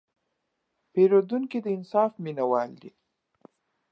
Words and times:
پیرودونکی 0.93 1.59
د 1.65 1.67
انصاف 1.75 2.11
مینهوال 2.23 2.69
دی. 2.81 2.91